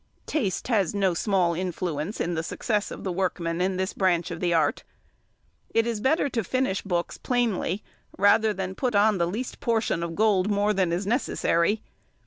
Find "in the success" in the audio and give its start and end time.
2.19-2.89